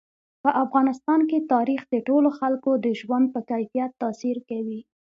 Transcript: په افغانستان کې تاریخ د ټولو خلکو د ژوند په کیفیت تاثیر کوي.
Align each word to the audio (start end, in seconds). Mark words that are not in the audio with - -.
په 0.43 0.49
افغانستان 0.63 1.19
کې 1.29 1.47
تاریخ 1.53 1.81
د 1.93 1.95
ټولو 2.07 2.29
خلکو 2.39 2.71
د 2.85 2.87
ژوند 2.99 3.25
په 3.33 3.39
کیفیت 3.49 3.91
تاثیر 4.03 4.37
کوي. 4.49 4.79